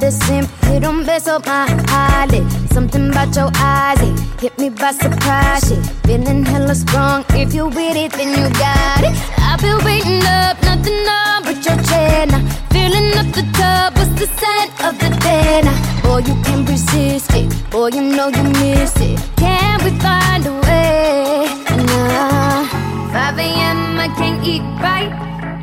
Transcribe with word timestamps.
the 0.00 0.10
simp. 0.10 0.48
You 0.70 0.80
don't 0.80 1.04
mess 1.04 1.26
up 1.28 1.46
my 1.46 1.66
eyelid. 1.88 2.44
Something 2.72 3.10
about 3.10 3.34
your 3.36 3.50
eyes, 3.56 4.00
it 4.00 4.40
hit 4.40 4.58
me 4.58 4.70
by 4.70 4.92
surprise. 4.92 5.68
Shit, 5.68 5.84
feeling 6.06 6.44
hella 6.44 6.74
strong. 6.74 7.24
If 7.30 7.54
you 7.54 7.66
with 7.66 7.96
it, 7.96 8.12
then 8.12 8.30
you 8.30 8.48
got 8.58 9.04
it. 9.04 9.14
I've 9.38 9.60
been 9.60 9.84
waiting 9.84 10.22
up, 10.24 10.60
nothing 10.62 11.02
on 11.18 11.42
but 11.44 11.58
your 11.66 11.78
chair. 11.88 12.26
Now, 12.26 12.42
filling 12.70 13.12
up 13.20 13.28
the 13.34 13.44
tub, 13.58 13.96
what's 13.96 14.14
the 14.20 14.26
scent 14.38 14.70
of 14.86 14.98
the 14.98 15.10
day? 15.20 15.60
Now, 15.64 16.02
boy, 16.02 16.18
you 16.18 16.34
can 16.44 16.64
resist 16.64 17.34
it. 17.34 17.70
Boy, 17.70 17.88
you 17.88 18.02
know 18.02 18.28
you 18.28 18.44
miss 18.60 18.94
it. 18.96 19.18
Can 19.36 19.84
we 19.84 19.90
find 20.00 20.46
a 20.46 20.54
way? 20.66 21.46
Nah. 21.88 22.64
5 23.12 23.38
a.m., 23.38 24.00
I 24.00 24.08
can't 24.16 24.42
eat 24.46 24.62
right. 24.80 25.12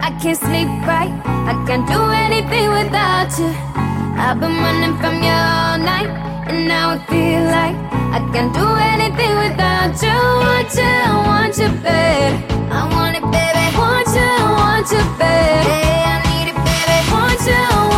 I 0.02 0.12
can't 0.22 0.38
sleep 0.38 0.70
right. 0.86 1.12
I 1.26 1.54
can't 1.66 1.88
do 1.88 2.00
anything 2.26 2.70
without 2.70 3.32
you. 3.40 3.89
I've 4.22 4.38
been 4.38 4.52
running 4.52 4.98
from 4.98 5.16
you 5.24 5.32
all 5.32 5.78
night, 5.78 6.10
and 6.50 6.68
now 6.68 6.90
I 6.92 6.98
feel 7.08 7.44
like 7.58 7.78
I 8.16 8.20
can't 8.34 8.54
do 8.54 8.68
anything 8.94 9.34
without 9.44 9.96
you. 10.04 10.20
Want 10.44 10.76
you, 10.76 10.98
want 11.30 11.58
you, 11.58 11.70
babe. 11.82 12.36
I 12.70 12.82
want 12.94 13.16
it, 13.16 13.26
baby. 13.32 13.66
Want 13.80 14.10
you, 14.20 14.30
want 14.60 14.92
you, 14.92 15.04
babe. 15.18 15.64
Hey, 15.72 16.04
I 16.14 16.18
need 16.28 16.48
it, 16.52 16.58
baby. 16.68 16.98
Want 17.14 17.42
you. 17.48 17.89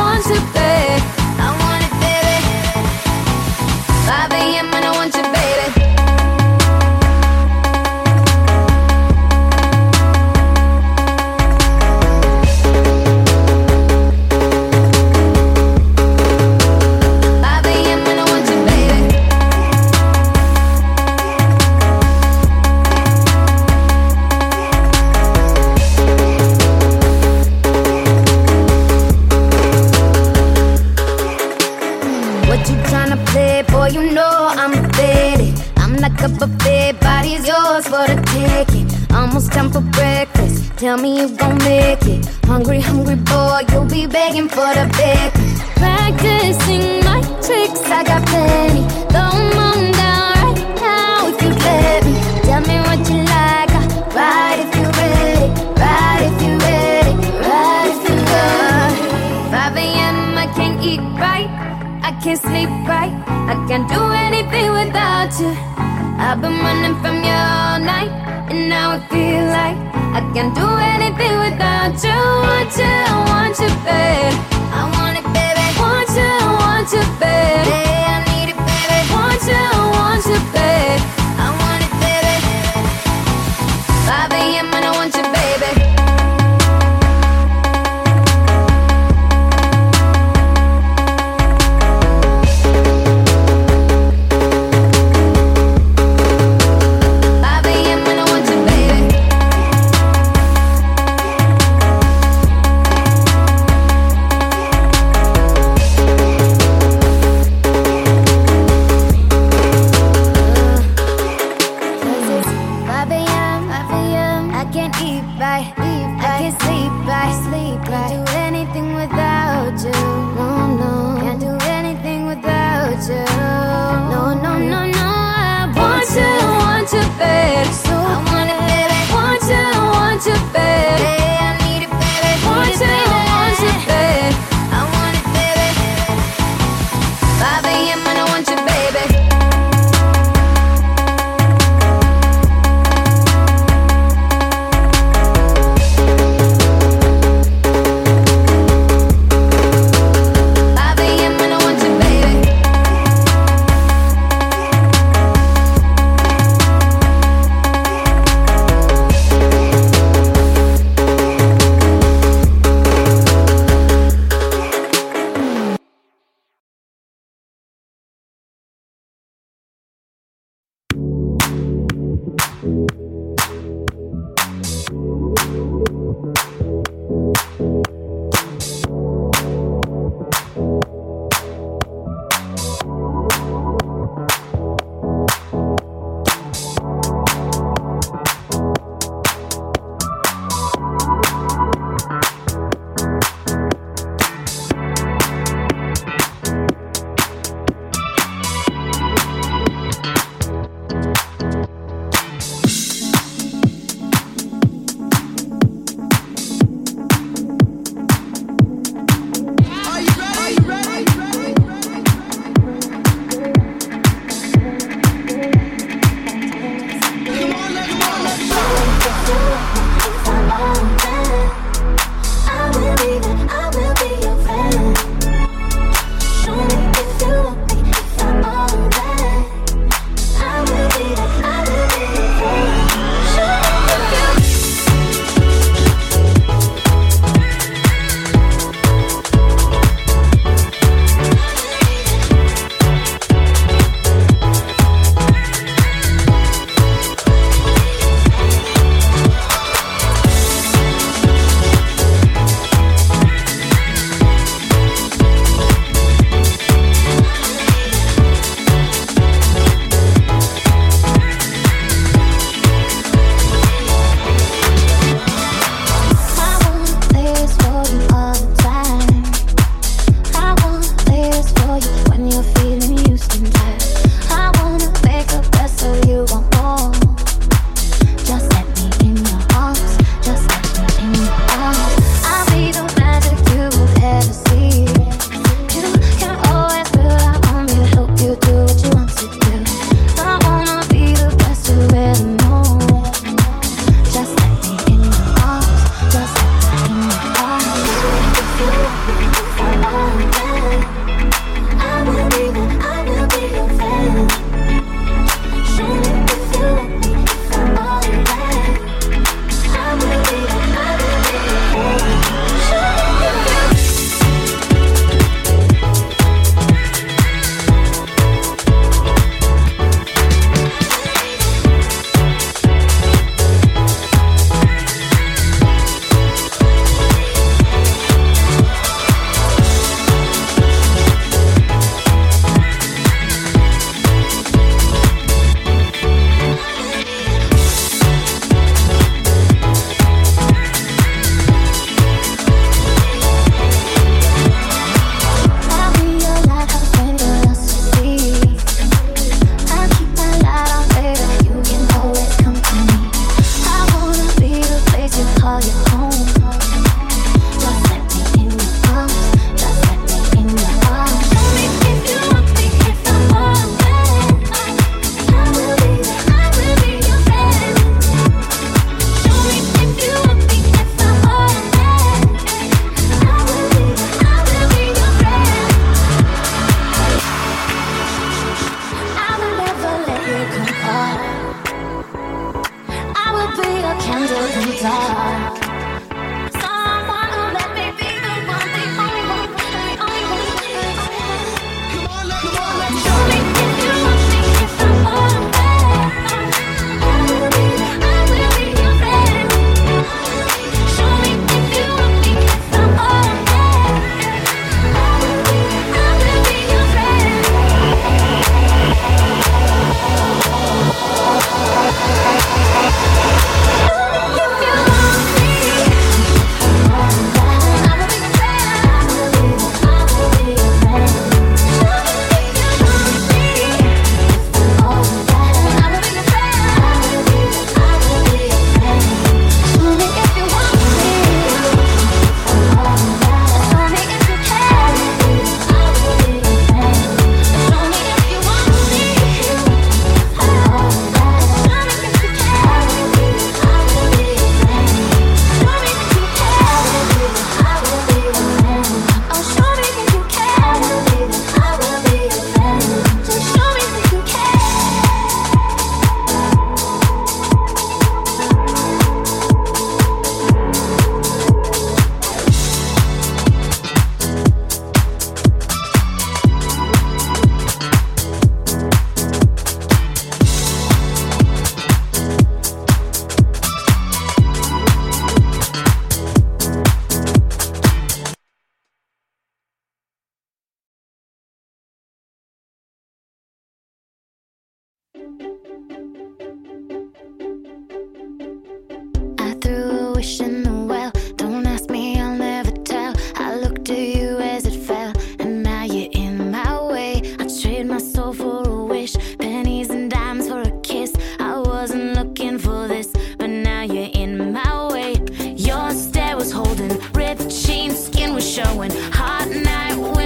hot 509.12 509.50
night. 509.50 510.21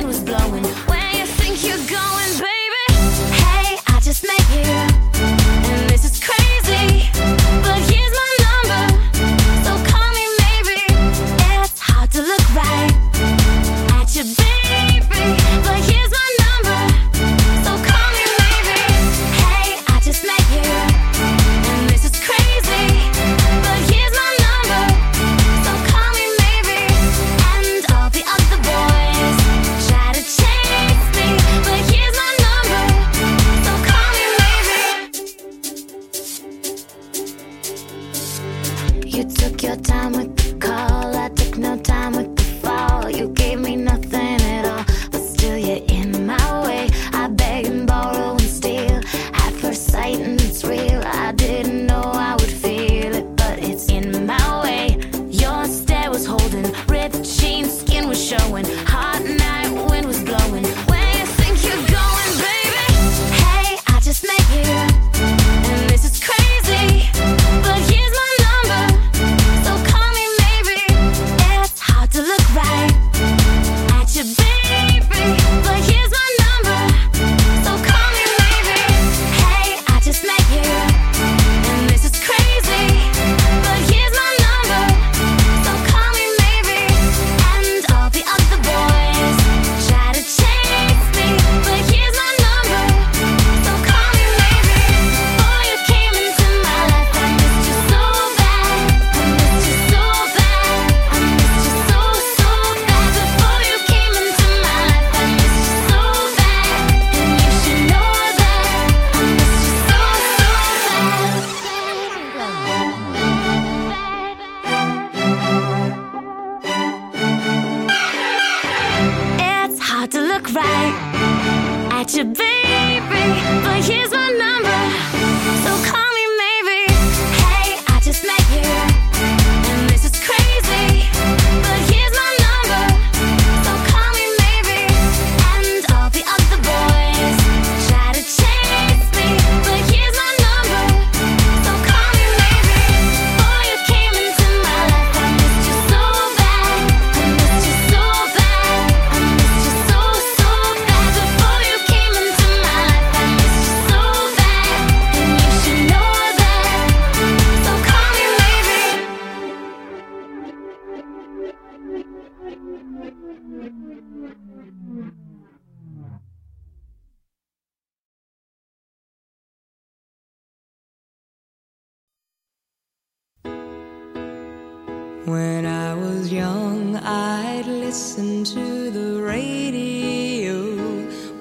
listen 178.16 178.46
to 178.46 178.92
the 178.92 179.22
radio, 179.22 180.56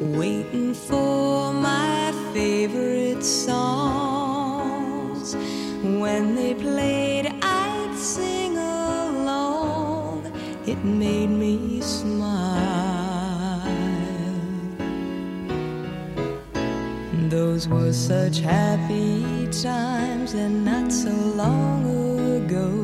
waiting 0.01 0.75
for 0.75 1.53
my 1.53 2.13
favorite 2.33 3.23
songs. 3.23 4.57
When 5.85 6.35
they 6.35 6.55
played, 6.55 7.33
I'd 7.43 7.97
sing 7.97 8.59
along, 8.59 10.33
it 10.67 10.83
made 10.85 11.31
me 11.31 11.81
smile. 11.81 13.63
Those 17.29 17.69
were 17.69 17.93
such 17.93 18.41
happy 18.41 19.47
times, 19.63 20.35
and 20.35 20.65
not 20.65 20.91
so 20.91 21.13
long 21.13 21.85
ago. 22.43 22.84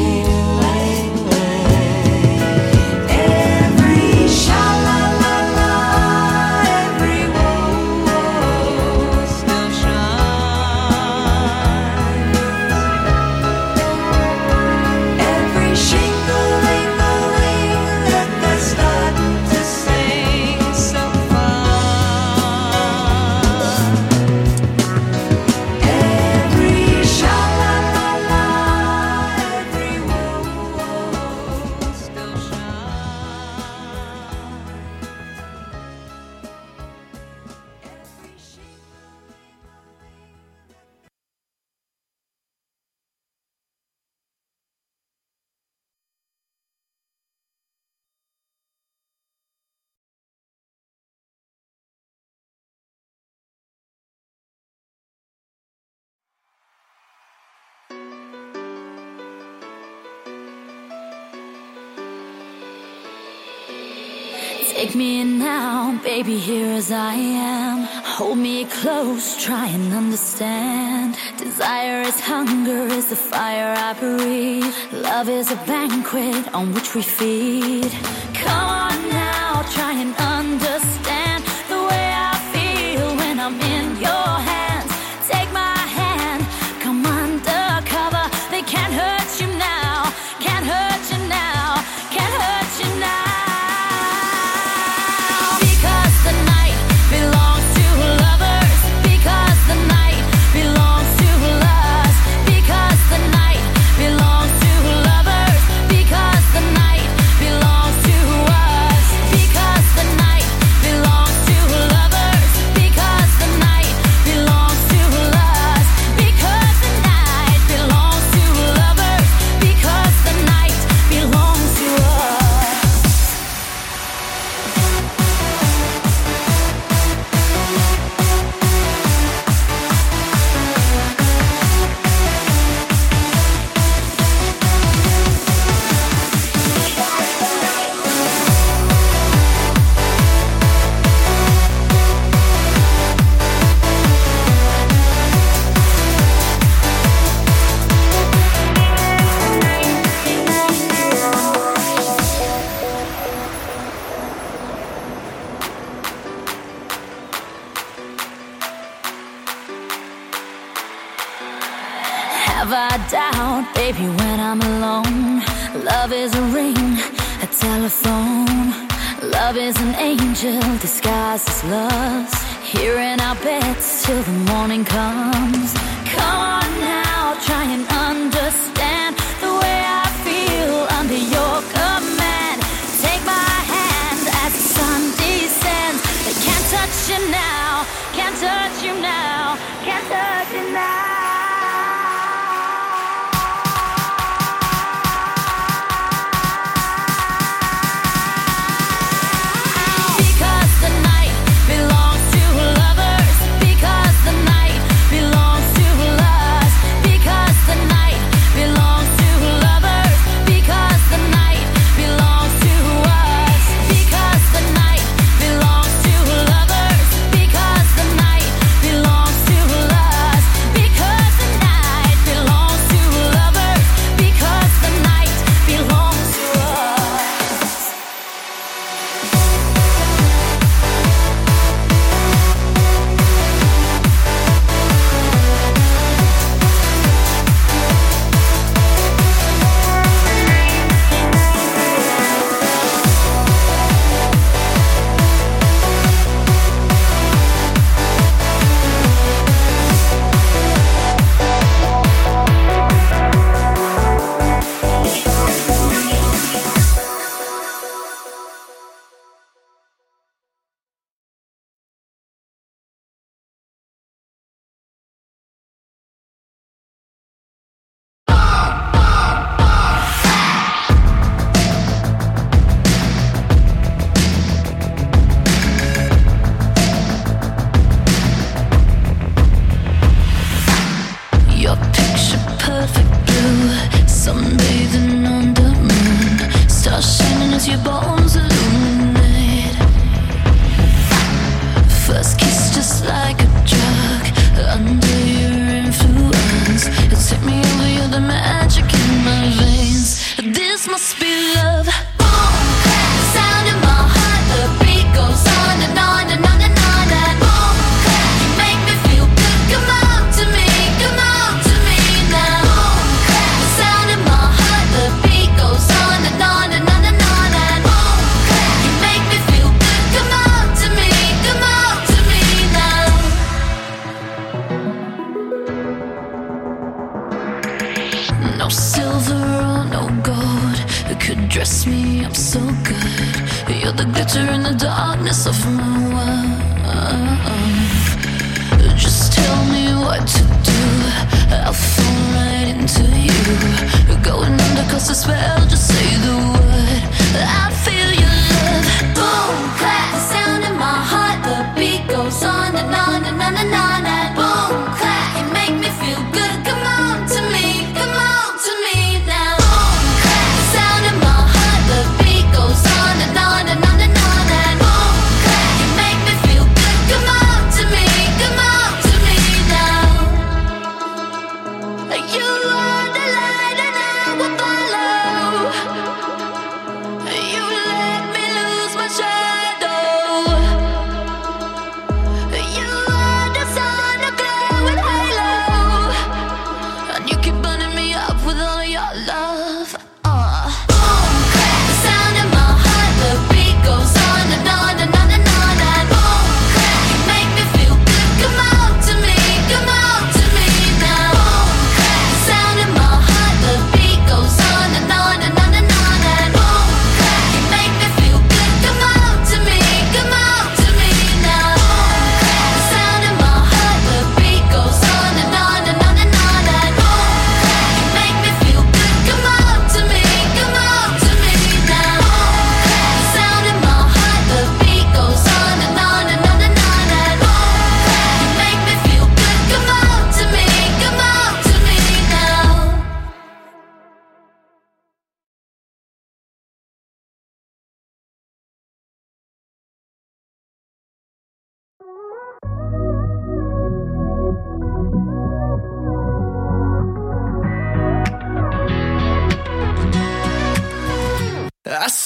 Take 64.81 64.95
me 64.95 65.23
now, 65.23 65.95
baby, 66.01 66.39
here 66.39 66.73
as 66.73 66.91
I 66.91 67.13
am. 67.13 67.83
Hold 68.17 68.39
me 68.39 68.65
close, 68.65 69.39
try 69.39 69.67
and 69.67 69.93
understand. 69.93 71.15
Desire 71.37 72.01
is 72.01 72.19
hunger, 72.19 72.87
is 72.87 73.09
the 73.09 73.15
fire 73.15 73.75
I 73.77 73.93
breathe. 73.93 74.73
Love 74.91 75.29
is 75.29 75.51
a 75.51 75.55
banquet 75.67 76.51
on 76.55 76.73
which 76.73 76.95
we 76.95 77.03
feed. 77.03 77.91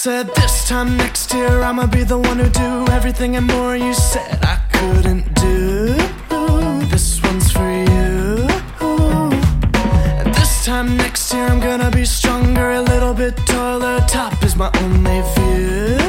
said 0.05 0.27
this 0.35 0.67
time 0.67 0.95
next 0.97 1.33
year 1.33 1.63
I'ma 1.63 1.87
be 1.87 2.03
the 2.03 2.19
one 2.19 2.37
who 2.37 2.47
do 2.47 2.85
everything 2.91 3.37
and 3.37 3.47
more 3.47 3.75
you 3.75 3.91
said 3.91 4.37
I 4.43 4.57
couldn't 4.71 5.25
do. 5.33 5.95
This 6.91 7.19
one's 7.23 7.51
for 7.51 7.71
you. 7.91 8.45
This 10.37 10.63
time 10.63 10.95
next 10.95 11.33
year 11.33 11.47
I'm 11.47 11.59
gonna 11.59 11.89
be 11.89 12.05
stronger, 12.05 12.73
a 12.73 12.81
little 12.81 13.15
bit 13.15 13.35
taller. 13.47 13.99
Top 14.07 14.43
is 14.43 14.55
my 14.55 14.69
only 14.83 15.21
view. 15.33 16.04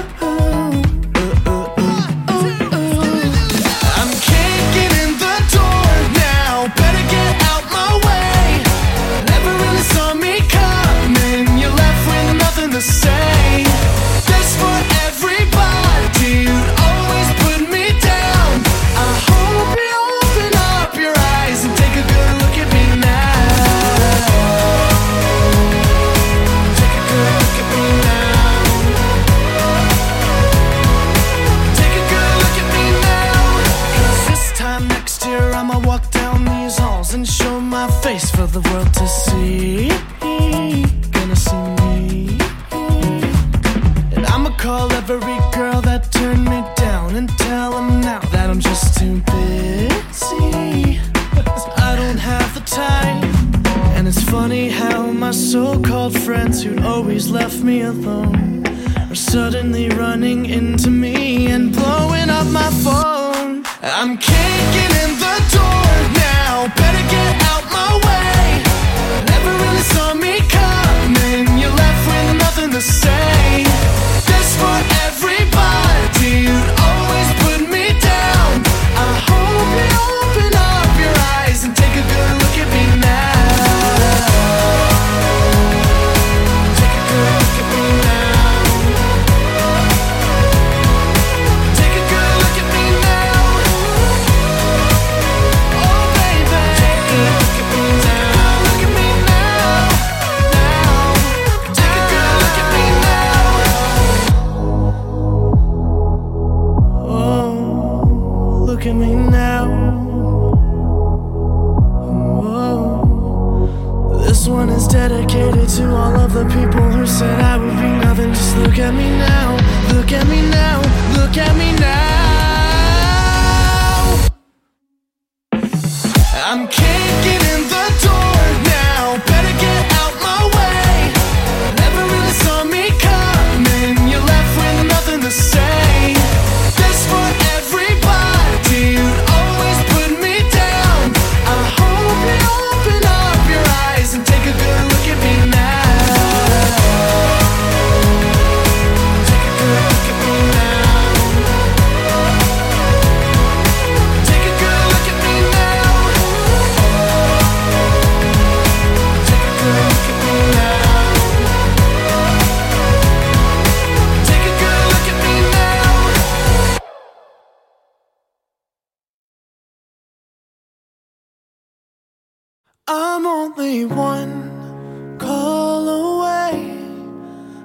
I'm 172.89 173.27
only 173.27 173.85
one 173.85 175.19
call 175.19 175.89
away. 175.89 176.79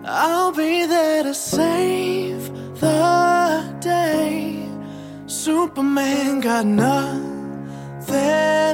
I'll 0.04 0.52
be 0.52 0.88
there 0.88 1.22
to 1.22 1.36
save 1.36 2.52
the 2.80 3.78
day. 3.80 4.68
Superman 5.28 6.40
got 6.40 6.66
nothing 6.66 7.20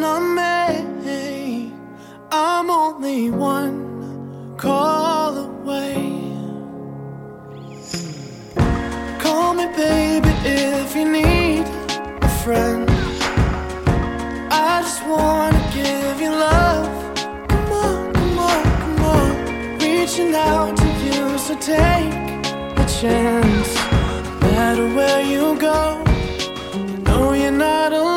on 0.05 0.35
me. 0.35 1.73
I'm 2.31 2.69
only 2.69 3.29
one 3.29 4.55
call 4.55 5.35
away. 5.37 5.95
Call 9.19 9.53
me, 9.53 9.67
baby, 9.75 10.29
if 10.45 10.95
you 10.95 11.11
need 11.11 11.65
a 12.21 12.29
friend. 12.41 12.89
I 14.49 14.81
just 14.81 15.05
wanna 15.05 15.56
give 15.87 16.21
you 16.25 16.31
love. 16.31 16.87
Come 17.51 17.71
on, 17.83 18.13
come 18.17 18.39
on, 18.49 18.63
come 18.81 19.01
on. 19.15 19.29
Reaching 19.79 20.33
out 20.35 20.75
to 20.81 20.89
you, 21.05 21.37
so 21.45 21.53
take 21.73 22.13
a 22.83 22.85
chance. 22.99 23.71
No 24.41 24.51
matter 24.51 24.87
where 24.97 25.21
you 25.33 25.43
go, 25.69 25.79
you 26.75 26.97
know 27.07 27.33
you're 27.41 27.59
not 27.67 27.91
alone. 27.93 28.16